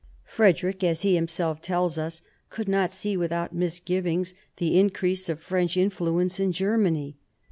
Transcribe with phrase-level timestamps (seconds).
[0.25, 5.77] Frederick, as he himself tells us, could not see without misgivings the increase of French
[5.77, 7.19] influence in Germany.